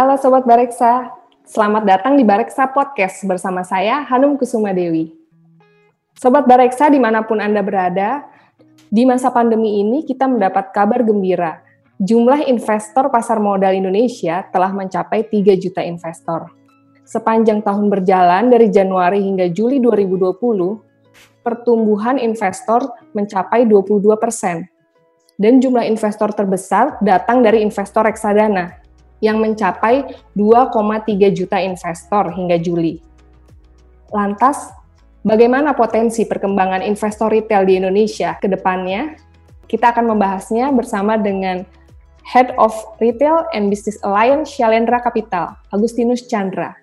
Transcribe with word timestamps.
Halo 0.00 0.16
Sobat 0.16 0.48
Bareksa, 0.48 1.12
selamat 1.44 1.84
datang 1.84 2.16
di 2.16 2.24
Bareksa 2.24 2.72
Podcast 2.72 3.20
bersama 3.28 3.60
saya 3.60 4.00
Hanum 4.08 4.32
Kusuma 4.40 4.72
Dewi. 4.72 5.12
Sobat 6.16 6.48
Bareksa 6.48 6.88
di 6.88 6.96
mana 6.96 7.20
pun 7.20 7.36
Anda 7.36 7.60
berada, 7.60 8.24
di 8.88 9.04
masa 9.04 9.28
pandemi 9.28 9.84
ini 9.84 10.00
kita 10.08 10.24
mendapat 10.24 10.72
kabar 10.72 11.04
gembira. 11.04 11.60
Jumlah 12.00 12.48
investor 12.48 13.12
pasar 13.12 13.44
modal 13.44 13.76
Indonesia 13.76 14.40
telah 14.48 14.72
mencapai 14.72 15.28
3 15.28 15.60
juta 15.60 15.84
investor. 15.84 16.48
Sepanjang 17.04 17.60
tahun 17.60 17.92
berjalan 17.92 18.48
dari 18.48 18.72
Januari 18.72 19.20
hingga 19.20 19.52
Juli 19.52 19.84
2020, 19.84 21.44
pertumbuhan 21.44 22.16
investor 22.16 22.88
mencapai 23.12 23.68
22 23.68 24.16
persen. 24.16 24.64
Dan 25.36 25.60
jumlah 25.60 25.84
investor 25.84 26.32
terbesar 26.32 26.96
datang 27.04 27.44
dari 27.44 27.60
investor 27.60 28.08
reksadana 28.08 28.79
yang 29.20 29.38
mencapai 29.38 30.04
2,3 30.34 31.36
juta 31.36 31.60
investor 31.60 32.32
hingga 32.32 32.56
Juli. 32.56 33.00
Lantas, 34.10 34.72
bagaimana 35.22 35.76
potensi 35.76 36.26
perkembangan 36.26 36.82
investor 36.82 37.30
retail 37.30 37.68
di 37.68 37.78
Indonesia 37.78 38.34
ke 38.40 38.48
depannya? 38.48 39.14
Kita 39.70 39.94
akan 39.94 40.16
membahasnya 40.16 40.74
bersama 40.74 41.14
dengan 41.14 41.62
Head 42.26 42.52
of 42.58 42.74
Retail 42.98 43.46
and 43.54 43.70
Business 43.70 44.02
Alliance 44.02 44.50
Shalendra 44.50 44.98
Capital, 44.98 45.54
Agustinus 45.70 46.26
Chandra. 46.26 46.74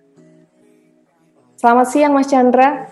Selamat 1.57 1.87
siang 1.89 2.13
Mas 2.15 2.29
Chandra. 2.29 2.87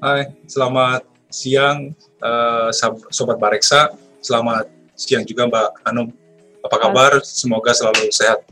Hai, 0.00 0.32
selamat 0.48 1.04
siang 1.30 1.94
uh, 2.20 2.68
Sobat 3.08 3.38
Bareksa. 3.38 3.94
Selamat 4.20 4.68
siang 4.98 5.24
juga 5.24 5.48
Mbak 5.48 5.68
Anum. 5.86 6.12
Apa 6.60 6.76
kabar? 6.76 7.24
Semoga 7.24 7.72
selalu 7.72 8.12
sehat. 8.12 8.44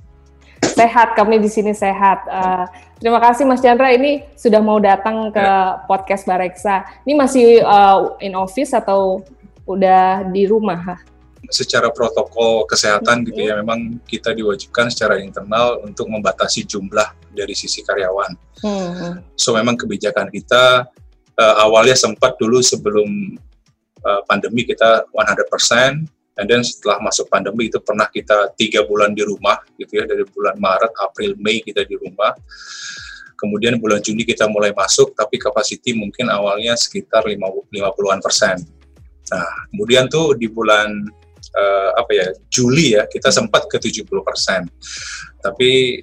Sehat, 0.64 1.12
kami 1.18 1.42
di 1.42 1.50
sini 1.50 1.74
sehat. 1.74 2.24
Uh, 2.30 2.64
terima 3.02 3.20
kasih 3.20 3.44
Mas 3.44 3.60
Chandra. 3.60 3.92
Ini 3.92 4.24
sudah 4.38 4.62
mau 4.62 4.80
datang 4.80 5.28
ke 5.34 5.42
ya. 5.42 5.84
podcast 5.84 6.24
Bareksa. 6.24 6.86
Ini 7.04 7.14
masih 7.18 7.46
uh, 7.66 8.16
in 8.22 8.32
office 8.38 8.72
atau 8.72 9.20
udah 9.68 10.24
di 10.32 10.48
rumah? 10.48 10.96
Secara 11.52 11.92
protokol 11.92 12.64
kesehatan 12.64 13.26
gitu 13.28 13.44
ya, 13.44 13.58
memang 13.60 14.00
kita 14.08 14.32
diwajibkan 14.32 14.88
secara 14.88 15.20
internal 15.20 15.82
untuk 15.84 16.08
membatasi 16.08 16.64
jumlah 16.64 17.12
dari 17.34 17.54
sisi 17.54 17.84
karyawan. 17.84 18.32
Hmm. 18.64 19.22
So 19.38 19.54
memang 19.54 19.78
kebijakan 19.78 20.32
kita 20.34 20.90
uh, 21.38 21.54
awalnya 21.62 21.94
sempat 21.94 22.34
dulu 22.36 22.58
sebelum 22.58 23.38
uh, 24.02 24.20
pandemi 24.26 24.66
kita 24.66 25.06
100%, 25.14 26.04
and 26.38 26.46
then 26.46 26.62
setelah 26.66 26.98
masuk 27.02 27.30
pandemi 27.30 27.70
itu 27.70 27.78
pernah 27.82 28.10
kita 28.10 28.52
tiga 28.58 28.82
bulan 28.84 29.14
di 29.14 29.22
rumah 29.22 29.58
gitu 29.78 30.02
ya 30.02 30.04
dari 30.04 30.26
bulan 30.26 30.58
Maret, 30.58 30.92
April, 31.02 31.38
Mei 31.38 31.62
kita 31.62 31.86
di 31.86 31.94
rumah. 31.98 32.34
Kemudian 33.38 33.78
bulan 33.78 34.02
Juni 34.02 34.26
kita 34.26 34.50
mulai 34.50 34.74
masuk, 34.74 35.14
tapi 35.14 35.38
capacity 35.38 35.94
mungkin 35.94 36.26
awalnya 36.26 36.74
sekitar 36.74 37.22
50-an 37.22 38.18
persen. 38.18 38.58
Nah, 39.30 39.50
kemudian 39.70 40.10
tuh 40.10 40.34
di 40.34 40.50
bulan 40.50 40.90
uh, 41.54 41.90
apa 41.94 42.10
ya 42.10 42.26
Juli 42.50 42.98
ya 42.98 43.06
kita 43.06 43.30
sempat 43.30 43.70
ke 43.70 43.78
70 43.78 44.10
persen. 44.26 44.66
Tapi 45.38 46.02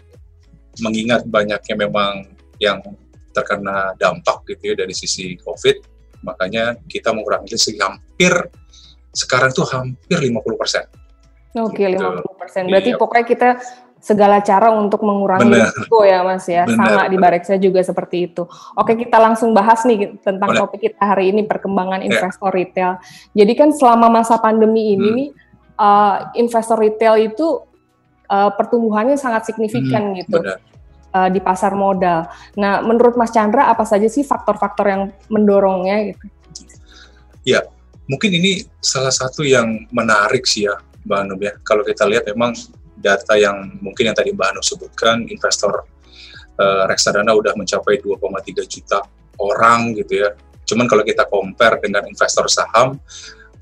mengingat 0.80 1.28
banyaknya 1.28 1.76
memang 1.76 2.24
yang 2.60 2.80
terkena 3.36 3.92
dampak 4.00 4.48
gitu 4.48 4.72
ya 4.72 4.76
dari 4.80 4.96
sisi 4.96 5.36
COVID, 5.44 5.78
makanya 6.24 6.80
kita 6.88 7.12
mengurangi 7.12 7.60
segi 7.60 7.76
hampir 7.84 8.32
sekarang 9.12 9.52
tuh 9.52 9.68
hampir 9.68 10.16
50 10.16 10.56
persen. 10.56 10.88
Oke, 11.56 11.84
okay, 11.84 11.96
gitu. 11.96 12.04
50 12.04 12.40
persen. 12.40 12.64
Berarti 12.68 12.92
iya. 12.96 13.00
pokoknya 13.00 13.26
kita 13.28 13.50
segala 14.06 14.38
cara 14.44 14.70
untuk 14.70 15.02
mengurangi 15.02 15.50
risiko 15.50 16.04
ya 16.06 16.22
Mas 16.22 16.46
ya. 16.46 16.68
Bener, 16.68 16.78
Sama 16.78 17.10
di 17.10 17.18
Bareksa 17.18 17.56
juga 17.58 17.82
seperti 17.82 18.30
itu. 18.30 18.44
Oke, 18.76 18.94
kita 19.00 19.18
langsung 19.18 19.56
bahas 19.56 19.82
nih 19.88 20.20
tentang 20.22 20.52
Boleh. 20.52 20.62
topik 20.62 20.80
kita 20.84 21.02
hari 21.02 21.32
ini 21.32 21.48
perkembangan 21.48 22.04
ya. 22.04 22.12
investor 22.12 22.52
retail. 22.54 23.02
Jadi 23.34 23.54
kan 23.56 23.72
selama 23.72 24.22
masa 24.22 24.38
pandemi 24.38 24.94
ini 24.94 25.10
hmm. 25.10 25.18
nih 25.18 25.30
uh, 25.80 26.16
investor 26.38 26.78
retail 26.78 27.18
itu 27.18 27.64
uh, 28.30 28.52
pertumbuhannya 28.54 29.18
sangat 29.18 29.50
signifikan 29.50 30.12
hmm, 30.12 30.16
gitu. 30.22 30.38
Benar 30.44 30.75
uh, 31.16 31.30
di 31.32 31.40
pasar 31.40 31.72
modal. 31.72 32.28
Nah, 32.60 32.84
menurut 32.84 33.16
Mas 33.16 33.32
Chandra 33.32 33.72
apa 33.72 33.88
saja 33.88 34.12
sih 34.12 34.28
faktor-faktor 34.28 34.86
yang 34.86 35.04
mendorongnya 35.32 36.12
gitu? 36.12 36.26
Ya, 37.48 37.64
mungkin 38.12 38.36
ini 38.36 38.68
salah 38.84 39.16
satu 39.16 39.48
yang 39.48 39.88
menarik 39.96 40.44
sih 40.44 40.68
ya, 40.68 40.76
Mbak 41.08 41.20
Anum 41.24 41.40
ya. 41.40 41.54
Kalau 41.64 41.88
kita 41.88 42.04
lihat 42.04 42.28
memang 42.28 42.52
data 43.00 43.40
yang 43.40 43.80
mungkin 43.80 44.12
yang 44.12 44.18
tadi 44.18 44.36
Mbak 44.36 44.48
Anum 44.52 44.64
sebutkan, 44.66 45.24
investor 45.32 45.88
uh, 46.60 46.84
reksadana 46.92 47.32
udah 47.32 47.56
mencapai 47.56 48.04
2,3 48.04 48.68
juta 48.68 49.00
orang 49.40 49.96
gitu 49.96 50.26
ya. 50.26 50.36
Cuman 50.66 50.90
kalau 50.90 51.06
kita 51.06 51.30
compare 51.30 51.78
dengan 51.78 52.02
investor 52.10 52.50
saham, 52.50 52.98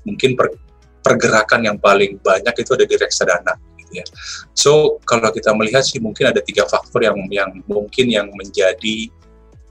mungkin 0.08 0.32
per, 0.32 0.56
pergerakan 1.04 1.68
yang 1.68 1.76
paling 1.76 2.16
banyak 2.24 2.54
itu 2.56 2.70
ada 2.72 2.88
di 2.88 2.96
reksadana 2.96 3.52
ya. 3.94 4.04
So 4.52 4.98
kalau 5.06 5.30
kita 5.30 5.54
melihat 5.54 5.86
sih 5.86 6.02
mungkin 6.02 6.34
ada 6.34 6.42
tiga 6.42 6.66
faktor 6.66 7.06
yang 7.06 7.16
yang 7.30 7.50
mungkin 7.70 8.10
yang 8.10 8.28
menjadi 8.34 9.10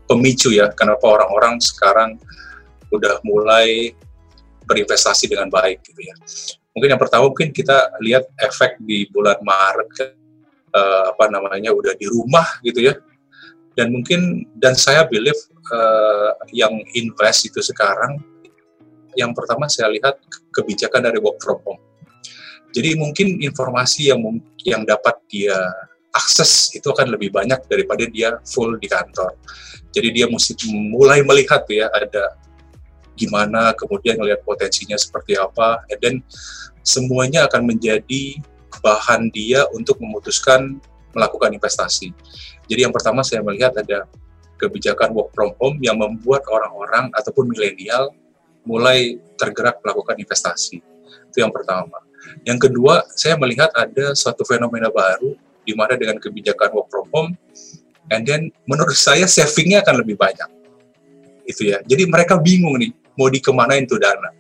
pemicu 0.08 0.52
ya 0.56 0.72
kenapa 0.76 1.04
orang-orang 1.04 1.60
sekarang 1.60 2.20
udah 2.94 3.20
mulai 3.26 3.96
berinvestasi 4.64 5.28
dengan 5.28 5.52
baik 5.52 5.84
gitu 5.84 6.02
ya. 6.02 6.16
Mungkin 6.74 6.90
yang 6.96 7.02
pertama 7.02 7.30
mungkin 7.30 7.54
kita 7.54 7.94
lihat 8.02 8.26
efek 8.42 8.82
di 8.82 9.06
bulan 9.14 9.38
Maret 9.44 10.16
uh, 10.74 11.14
apa 11.14 11.30
namanya 11.30 11.70
udah 11.70 11.94
di 11.94 12.08
rumah 12.10 12.46
gitu 12.66 12.90
ya. 12.90 12.96
Dan 13.74 13.90
mungkin 13.90 14.46
dan 14.54 14.78
saya 14.78 15.06
believe 15.10 15.38
uh, 15.74 16.38
yang 16.54 16.78
invest 16.94 17.50
itu 17.50 17.58
sekarang 17.62 18.22
yang 19.18 19.34
pertama 19.34 19.70
saya 19.70 19.94
lihat 19.94 20.18
kebijakan 20.54 21.10
dari 21.10 21.22
work 21.22 21.38
from 21.42 21.62
home 21.66 21.82
jadi 22.74 22.98
mungkin 22.98 23.38
informasi 23.38 24.10
yang 24.10 24.20
yang 24.66 24.82
dapat 24.82 25.14
dia 25.30 25.54
akses 26.14 26.74
itu 26.74 26.86
akan 26.90 27.14
lebih 27.14 27.30
banyak 27.30 27.62
daripada 27.70 28.06
dia 28.06 28.38
full 28.46 28.78
di 28.78 28.90
kantor. 28.90 29.34
Jadi 29.94 30.10
dia 30.10 30.26
mesti 30.26 30.58
mulai 30.74 31.22
melihat 31.22 31.66
ya 31.70 31.90
ada 31.94 32.34
gimana, 33.14 33.78
kemudian 33.78 34.18
melihat 34.18 34.42
potensinya 34.42 34.98
seperti 34.98 35.38
apa, 35.38 35.86
and 35.94 36.00
then 36.02 36.16
semuanya 36.82 37.46
akan 37.46 37.70
menjadi 37.70 38.42
bahan 38.82 39.30
dia 39.30 39.70
untuk 39.78 40.02
memutuskan 40.02 40.82
melakukan 41.14 41.54
investasi. 41.54 42.10
Jadi 42.66 42.90
yang 42.90 42.94
pertama 42.94 43.22
saya 43.22 43.46
melihat 43.46 43.78
ada 43.78 44.10
kebijakan 44.58 45.14
work 45.14 45.30
from 45.38 45.54
home 45.62 45.78
yang 45.86 46.02
membuat 46.02 46.42
orang-orang 46.50 47.14
ataupun 47.14 47.54
milenial 47.54 48.10
mulai 48.66 49.22
tergerak 49.38 49.78
melakukan 49.86 50.18
investasi. 50.18 50.82
Itu 51.30 51.38
yang 51.46 51.54
pertama. 51.54 52.02
Yang 52.44 52.70
kedua, 52.70 53.04
saya 53.16 53.36
melihat 53.40 53.72
ada 53.76 54.16
suatu 54.16 54.44
fenomena 54.44 54.92
baru 54.92 55.36
di 55.64 55.74
mana 55.76 55.96
dengan 55.96 56.20
kebijakan 56.20 56.76
work 56.76 56.88
from 56.92 57.08
home, 57.12 57.32
and 58.12 58.28
then 58.28 58.52
menurut 58.68 58.96
saya 58.96 59.24
savingnya 59.28 59.84
akan 59.84 60.04
lebih 60.04 60.20
banyak. 60.20 60.50
Itu 61.48 61.68
ya. 61.68 61.80
Jadi 61.84 62.08
mereka 62.08 62.40
bingung 62.40 62.76
nih, 62.80 62.92
mau 63.16 63.32
dikemanain 63.32 63.88
tuh 63.88 64.00
dana. 64.00 64.32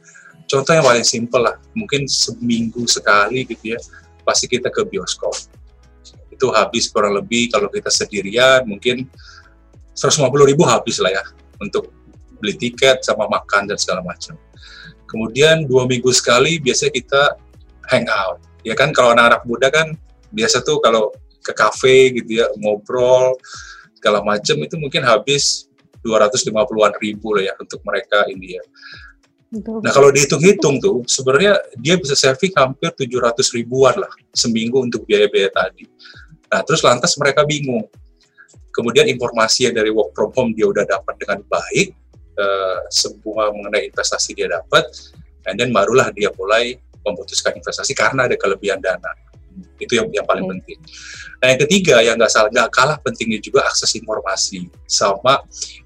Contoh 0.47 0.75
yang 0.75 0.83
paling 0.83 1.07
simpel 1.07 1.47
lah, 1.47 1.55
mungkin 1.71 2.05
seminggu 2.05 2.83
sekali 2.85 3.47
gitu 3.47 3.75
ya, 3.75 3.79
pasti 4.27 4.51
kita 4.51 4.67
ke 4.67 4.83
bioskop. 4.83 5.33
Itu 6.27 6.51
habis 6.51 6.91
kurang 6.91 7.15
lebih 7.15 7.47
kalau 7.53 7.71
kita 7.71 7.87
sendirian 7.87 8.67
mungkin 8.67 9.07
150 9.95 10.49
ribu 10.49 10.65
habis 10.65 10.97
lah 10.99 11.13
ya 11.13 11.23
untuk 11.61 11.93
beli 12.41 12.59
tiket 12.59 13.05
sama 13.05 13.29
makan 13.31 13.71
dan 13.71 13.77
segala 13.79 14.03
macam. 14.03 14.35
Kemudian 15.07 15.69
dua 15.69 15.85
minggu 15.85 16.09
sekali 16.11 16.57
biasanya 16.57 16.91
kita 16.91 17.21
hangout. 17.91 18.39
Ya 18.63 18.77
kan 18.77 18.95
kalau 18.95 19.11
anak-anak 19.11 19.43
muda 19.43 19.67
kan 19.67 19.97
biasa 20.31 20.63
tuh 20.63 20.79
kalau 20.79 21.11
ke 21.43 21.51
kafe 21.51 22.15
gitu 22.15 22.39
ya 22.39 22.47
ngobrol 22.55 23.35
segala 23.99 24.23
macam 24.23 24.55
itu 24.63 24.75
mungkin 24.79 25.03
habis 25.03 25.67
250-an 26.03 26.93
ribu 26.99 27.35
lah 27.35 27.51
ya 27.51 27.53
untuk 27.59 27.79
mereka 27.87 28.27
ini 28.27 28.59
ya. 28.59 28.63
Nah 29.53 29.91
kalau 29.93 30.09
dihitung-hitung 30.09 30.81
tuh 30.81 31.05
sebenarnya 31.05 31.61
dia 31.77 31.95
bisa 31.95 32.17
saving 32.17 32.51
hampir 32.57 32.89
700 32.89 33.37
ribuan 33.53 33.95
lah 34.01 34.09
seminggu 34.33 34.81
untuk 34.81 35.05
biaya-biaya 35.05 35.53
tadi. 35.53 35.85
Nah 36.49 36.65
terus 36.65 36.81
lantas 36.81 37.13
mereka 37.15 37.45
bingung. 37.45 37.85
Kemudian 38.73 39.05
informasi 39.05 39.69
yang 39.69 39.77
dari 39.77 39.93
work 39.93 40.17
from 40.17 40.33
home 40.33 40.51
dia 40.57 40.65
udah 40.65 40.81
dapat 40.89 41.13
dengan 41.21 41.45
baik, 41.45 41.93
uh, 42.41 42.81
semua 42.89 43.53
mengenai 43.53 43.93
investasi 43.93 44.33
dia 44.33 44.49
dapat, 44.49 44.89
and 45.45 45.61
then 45.61 45.69
barulah 45.69 46.09
dia 46.09 46.33
mulai 46.33 46.81
memutuskan 47.03 47.53
investasi 47.59 47.93
karena 47.93 48.25
ada 48.25 48.35
kelebihan 48.39 48.79
dana. 48.79 49.11
Itu 49.77 49.99
yang 49.99 50.09
yang 50.09 50.25
paling 50.25 50.47
hmm. 50.47 50.53
penting. 50.57 50.79
Nah 51.43 51.47
yang 51.53 51.59
ketiga 51.67 51.95
yang 52.01 52.15
nggak 52.17 52.31
salah 52.31 52.49
nggak 52.49 52.69
kalah 52.73 52.97
pentingnya 53.03 53.37
juga 53.43 53.67
akses 53.67 53.93
informasi 53.99 54.71
sama 54.89 55.43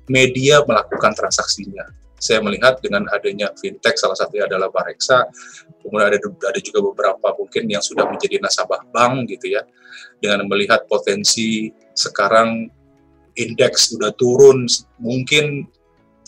media 0.07 0.63
melakukan 0.63 1.13
transaksinya. 1.17 1.85
saya 2.17 2.41
melihat 2.41 2.81
dengan 2.81 3.05
adanya 3.13 3.53
fintech 3.53 3.93
salah 3.93 4.17
satunya 4.17 4.49
adalah 4.49 4.73
Bareksa, 4.73 5.29
kemudian 5.85 6.09
ada 6.09 6.17
ada 6.49 6.59
juga 6.65 6.81
beberapa 6.81 7.29
mungkin 7.37 7.69
yang 7.69 7.85
sudah 7.85 8.09
menjadi 8.09 8.41
nasabah 8.41 8.89
bank 8.89 9.29
gitu 9.29 9.53
ya, 9.53 9.61
dengan 10.17 10.49
melihat 10.49 10.89
potensi 10.89 11.69
sekarang 11.93 12.73
indeks 13.37 13.93
sudah 13.93 14.09
turun 14.17 14.65
mungkin 14.97 15.69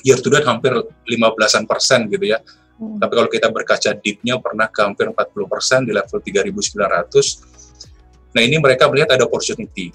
year 0.05 0.21
to 0.21 0.29
date 0.29 0.45
hampir 0.45 0.71
15-an 1.09 1.65
persen 1.65 2.05
gitu 2.07 2.37
ya. 2.37 2.39
Hmm. 2.79 2.95
Tapi 2.95 3.11
kalau 3.11 3.27
kita 3.27 3.51
berkaca 3.51 3.91
deepnya 3.99 4.39
pernah 4.39 4.71
ke 4.71 4.79
hampir 4.79 5.11
40 5.11 5.51
persen 5.51 5.83
di 5.83 5.91
level 5.91 6.23
3.900. 6.23 8.31
Nah 8.31 8.41
ini 8.41 8.55
mereka 8.55 8.87
melihat 8.87 9.19
ada 9.19 9.27
opportunity, 9.27 9.91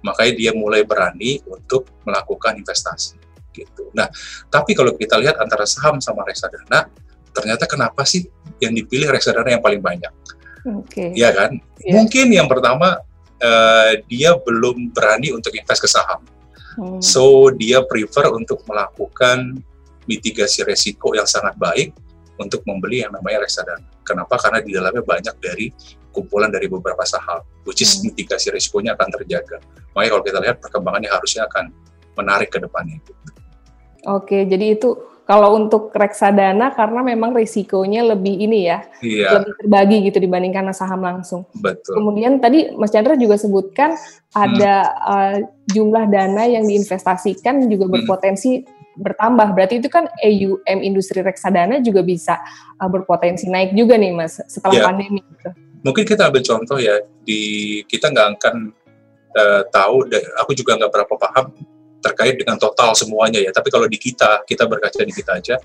makanya 0.00 0.32
dia 0.32 0.50
mulai 0.56 0.80
berani 0.80 1.44
untuk 1.44 1.92
melakukan 2.08 2.56
investasi 2.56 3.20
gitu. 3.52 3.92
Nah, 3.92 4.08
tapi 4.48 4.72
kalau 4.72 4.96
kita 4.96 5.20
lihat 5.20 5.36
antara 5.36 5.68
saham 5.68 6.00
sama 6.00 6.24
reksadana, 6.24 6.88
ternyata 7.36 7.68
kenapa 7.68 8.00
sih 8.08 8.24
yang 8.64 8.72
dipilih 8.72 9.12
reksadana 9.12 9.52
yang 9.52 9.60
paling 9.60 9.84
banyak? 9.84 10.08
Oke. 10.72 10.88
Okay. 10.88 11.08
Ya 11.12 11.36
kan? 11.36 11.60
Yeah. 11.84 12.00
Mungkin 12.00 12.32
yang 12.32 12.48
pertama 12.48 12.96
uh, 13.44 13.92
dia 14.08 14.32
belum 14.40 14.96
berani 14.96 15.36
untuk 15.36 15.52
invest 15.52 15.84
ke 15.84 15.88
saham. 15.90 16.24
Hmm. 16.80 16.96
So 17.04 17.52
dia 17.52 17.84
prefer 17.84 18.32
untuk 18.32 18.64
melakukan 18.64 19.60
mitigasi 20.08 20.64
resiko 20.64 21.12
yang 21.12 21.28
sangat 21.28 21.60
baik 21.60 21.92
untuk 22.42 22.66
membeli 22.66 23.06
yang 23.06 23.14
namanya 23.14 23.46
reksadana. 23.46 23.86
Kenapa? 24.02 24.34
Karena 24.36 24.58
di 24.58 24.74
dalamnya 24.74 25.02
banyak 25.06 25.34
dari 25.38 25.70
kumpulan 26.12 26.52
dari 26.52 26.68
beberapa 26.68 27.02
saham, 27.08 27.40
which 27.64 27.80
is 27.80 27.98
hmm. 27.98 28.12
mitigasi 28.12 28.52
resikonya 28.52 28.98
akan 28.98 29.08
terjaga. 29.22 29.62
Makanya 29.96 30.10
kalau 30.12 30.24
kita 30.26 30.38
lihat 30.44 30.56
perkembangannya 30.60 31.10
harusnya 31.10 31.48
akan 31.48 31.72
menarik 32.18 32.52
ke 32.52 32.60
depannya. 32.60 33.00
Oke, 34.04 34.44
jadi 34.44 34.76
itu 34.76 34.98
kalau 35.22 35.54
untuk 35.54 35.94
reksadana 35.94 36.74
karena 36.74 37.00
memang 37.06 37.30
risikonya 37.30 38.02
lebih 38.02 38.42
ini 38.42 38.66
ya, 38.66 38.82
iya. 39.00 39.38
lebih 39.38 39.54
terbagi 39.62 39.96
gitu 40.10 40.18
dibandingkan 40.18 40.74
saham 40.74 41.00
langsung. 41.00 41.46
Betul. 41.54 42.02
Kemudian 42.02 42.42
tadi 42.42 42.74
Mas 42.74 42.90
Chandra 42.90 43.14
juga 43.14 43.38
sebutkan 43.38 43.94
ada 44.34 44.74
hmm. 44.82 45.06
uh, 45.06 45.34
jumlah 45.70 46.04
dana 46.10 46.42
yang 46.50 46.66
diinvestasikan 46.66 47.70
juga 47.70 47.86
hmm. 47.86 47.92
berpotensi 47.94 48.66
hmm. 48.66 48.81
Bertambah. 48.96 49.56
Berarti 49.56 49.80
itu 49.80 49.88
kan 49.88 50.08
AUM 50.20 50.78
industri 50.84 51.20
reksadana 51.24 51.80
juga 51.80 52.04
bisa 52.04 52.38
uh, 52.80 52.88
berpotensi 52.88 53.48
naik 53.48 53.72
juga 53.72 53.96
nih 53.96 54.12
Mas 54.12 54.40
setelah 54.48 54.74
ya. 54.76 54.84
pandemi. 54.88 55.20
Gitu. 55.24 55.48
Mungkin 55.82 56.04
kita 56.06 56.30
ambil 56.30 56.42
contoh 56.46 56.78
ya 56.78 57.02
di 57.26 57.82
kita 57.90 58.12
nggak 58.12 58.28
akan 58.38 58.56
uh, 59.34 59.62
tahu, 59.72 60.06
aku 60.38 60.52
juga 60.54 60.78
nggak 60.78 60.92
berapa 60.92 61.14
paham 61.18 61.46
terkait 62.02 62.34
dengan 62.38 62.58
total 62.58 62.94
semuanya 62.98 63.38
ya. 63.38 63.50
Tapi 63.54 63.70
kalau 63.70 63.86
di 63.86 63.98
kita, 63.98 64.42
kita 64.46 64.66
berkaca 64.66 65.02
di 65.02 65.14
kita 65.14 65.38
aja, 65.38 65.56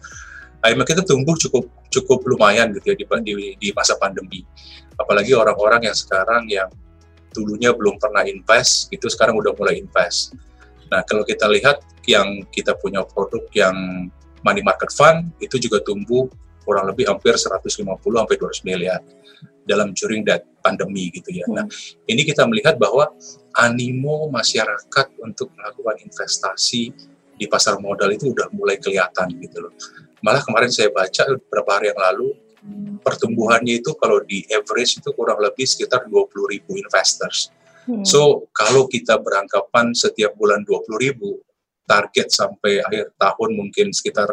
IMF 0.65 0.85
kita 0.89 1.01
tumbuh 1.05 1.37
cukup 1.37 1.69
cukup 1.93 2.25
lumayan 2.25 2.73
gitu 2.73 2.93
ya 2.93 2.95
di, 2.97 3.05
di, 3.05 3.33
di 3.57 3.69
masa 3.73 3.93
pandemi. 3.97 4.41
Apalagi 4.97 5.37
orang-orang 5.37 5.85
yang 5.85 5.97
sekarang 5.97 6.49
yang 6.49 6.69
dulunya 7.29 7.69
belum 7.69 8.01
pernah 8.01 8.25
invest, 8.25 8.89
itu 8.89 9.05
sekarang 9.05 9.37
udah 9.37 9.53
mulai 9.53 9.77
invest. 9.77 10.33
Nah, 10.87 11.01
kalau 11.03 11.23
kita 11.27 11.47
lihat 11.51 11.83
yang 12.07 12.43
kita 12.51 12.75
punya 12.79 13.03
produk 13.03 13.43
yang 13.51 14.07
money 14.41 14.63
market 14.63 14.91
fund, 14.95 15.31
itu 15.43 15.59
juga 15.59 15.83
tumbuh 15.83 16.27
kurang 16.67 16.87
lebih 16.91 17.07
hampir 17.07 17.35
150 17.35 17.79
sampai 17.95 18.35
200 18.35 18.67
miliar 18.67 18.99
dalam 19.67 19.91
during 19.95 20.23
that 20.23 20.47
pandemi 20.63 21.11
gitu 21.11 21.31
ya. 21.31 21.43
Nah, 21.51 21.67
hmm. 21.67 22.07
ini 22.11 22.23
kita 22.23 22.47
melihat 22.47 22.79
bahwa 22.79 23.11
animo 23.55 24.31
masyarakat 24.31 25.07
untuk 25.23 25.51
melakukan 25.55 25.99
investasi 26.03 26.91
di 27.37 27.45
pasar 27.45 27.77
modal 27.77 28.09
itu 28.11 28.31
udah 28.31 28.49
mulai 28.55 28.79
kelihatan 28.79 29.31
gitu 29.43 29.67
loh. 29.67 29.73
Malah 30.23 30.41
kemarin 30.41 30.71
saya 30.73 30.89
baca 30.89 31.23
beberapa 31.37 31.69
hari 31.77 31.93
yang 31.93 32.01
lalu 32.01 32.33
pertumbuhannya 33.05 33.79
itu 33.79 33.93
kalau 34.01 34.19
di 34.25 34.43
average 34.51 34.99
itu 34.99 35.09
kurang 35.13 35.39
lebih 35.39 35.63
sekitar 35.63 36.09
20 36.09 36.51
ribu 36.51 36.75
investors. 36.75 37.53
Hmm. 37.87 38.03
So 38.03 38.51
kalau 38.51 38.85
kita 38.91 39.15
beranggapan 39.23 39.95
setiap 39.95 40.35
bulan 40.35 40.67
20 40.67 40.99
ribu, 40.99 41.39
target 41.87 42.27
sampai 42.27 42.83
akhir 42.83 43.15
tahun 43.15 43.49
mungkin 43.55 43.95
sekitar 43.95 44.27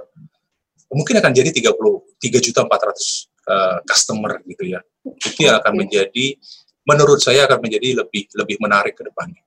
mungkin 0.90 1.14
akan 1.22 1.30
jadi 1.30 1.50
30 1.54 1.70
3 1.70 2.46
juta 2.50 2.60
400 2.66 3.30
uh, 3.46 3.78
customer 3.86 4.42
gitu 4.50 4.74
ya. 4.74 4.82
Itu 5.06 5.38
yang 5.46 5.62
akan 5.62 5.86
menjadi 5.86 6.34
menurut 6.82 7.22
saya 7.22 7.46
akan 7.46 7.62
menjadi 7.62 8.04
lebih 8.04 8.26
lebih 8.34 8.56
menarik 8.58 8.98
ke 8.98 9.06
depannya. 9.06 9.40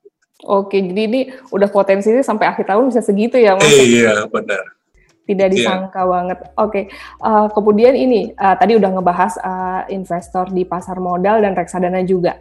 Oke, 0.45 0.77
jadi 0.77 1.01
ini 1.09 1.21
udah 1.49 1.65
potensinya 1.65 2.21
sampai 2.21 2.45
akhir 2.45 2.69
tahun 2.69 2.93
bisa 2.93 3.01
segitu 3.01 3.41
ya, 3.41 3.57
Mas? 3.57 3.65
Eh, 3.73 4.05
iya, 4.05 4.21
benar. 4.29 4.77
Tidak 5.25 5.49
iya. 5.49 5.53
disangka 5.53 6.05
yeah. 6.05 6.09
banget. 6.13 6.39
Oke, 6.61 6.81
uh, 7.25 7.49
kemudian 7.49 7.97
ini 7.97 8.31
uh, 8.37 8.53
tadi 8.53 8.77
udah 8.77 8.89
ngebahas 8.95 9.33
uh, 9.41 9.81
investor 9.89 10.53
di 10.53 10.61
pasar 10.61 11.01
modal 11.01 11.41
dan 11.41 11.57
reksadana 11.57 12.05
juga. 12.05 12.37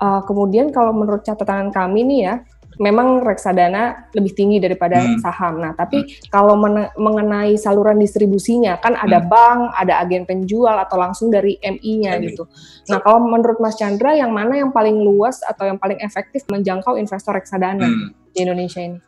Uh, 0.00 0.24
kemudian 0.24 0.72
kalau 0.72 0.96
menurut 0.96 1.20
catatan 1.20 1.68
kami 1.68 2.08
nih 2.08 2.20
ya, 2.24 2.34
memang 2.80 3.20
reksadana 3.20 4.08
lebih 4.16 4.32
tinggi 4.32 4.56
daripada 4.56 5.04
hmm. 5.04 5.20
saham. 5.20 5.60
Nah, 5.60 5.76
tapi 5.76 6.00
hmm. 6.00 6.32
kalau 6.32 6.56
mengenai 6.96 7.60
saluran 7.60 8.00
distribusinya 8.00 8.80
kan 8.80 8.96
ada 8.96 9.20
hmm. 9.20 9.28
bank, 9.28 9.60
ada 9.76 10.00
agen 10.00 10.24
penjual 10.24 10.72
atau 10.80 10.96
langsung 10.96 11.28
dari 11.28 11.60
MI-nya 11.60 12.16
MI. 12.16 12.32
gitu. 12.32 12.48
Nah, 12.88 13.04
kalau 13.04 13.20
menurut 13.20 13.60
Mas 13.60 13.76
Chandra 13.76 14.16
yang 14.16 14.32
mana 14.32 14.56
yang 14.56 14.72
paling 14.72 14.96
luas 14.96 15.44
atau 15.44 15.68
yang 15.68 15.76
paling 15.76 16.00
efektif 16.00 16.48
menjangkau 16.48 16.96
investor 16.96 17.36
reksadana 17.36 17.84
hmm. 17.84 18.32
di 18.32 18.38
Indonesia 18.40 18.80
ini? 18.80 18.98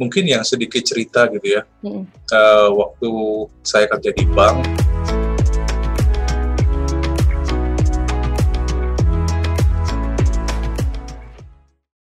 Mungkin 0.00 0.24
yang 0.26 0.42
sedikit 0.42 0.80
cerita 0.82 1.28
gitu 1.28 1.60
ya. 1.60 1.62
Hmm. 1.84 2.08
Uh, 2.32 2.68
waktu 2.72 3.10
saya 3.60 3.84
kerja 3.92 4.10
di 4.16 4.24
bank, 4.32 4.64